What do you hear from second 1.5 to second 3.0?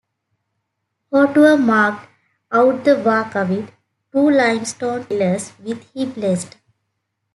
marked out the